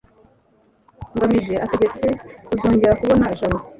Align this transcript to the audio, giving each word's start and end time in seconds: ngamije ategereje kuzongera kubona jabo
ngamije 1.15 1.55
ategereje 1.65 2.09
kuzongera 2.47 2.97
kubona 2.99 3.25
jabo 3.39 3.59